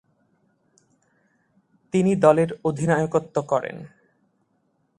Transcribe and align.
তিনি 1.93 2.11
দলের 2.15 2.49
অধিনায়কত্ব 2.63 3.35
করেন। 3.41 3.77